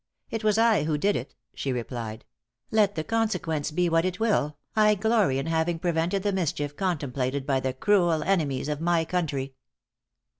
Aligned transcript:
"It 0.31 0.43
was 0.43 0.57
I 0.57 0.85
who 0.85 0.97
did 0.97 1.15
it," 1.15 1.35
she 1.53 1.71
replied. 1.71 2.25
"Let 2.71 2.95
the 2.95 3.03
consequence 3.03 3.69
be 3.69 3.87
what 3.87 4.03
it 4.03 4.19
will, 4.19 4.57
I 4.75 4.95
glory 4.95 5.37
in 5.37 5.45
having 5.45 5.77
prevented 5.77 6.23
the 6.23 6.33
mischief 6.33 6.75
contemplated 6.75 7.45
by 7.45 7.59
the 7.59 7.73
cruel 7.73 8.23
enemies 8.23 8.67
of 8.67 8.81
my 8.81 9.05
country." 9.05 9.53